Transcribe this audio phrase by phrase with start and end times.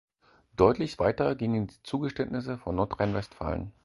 [0.55, 3.71] Deutlich weiter gingen die Zugeständnisse von Nordrhein-Westfalen.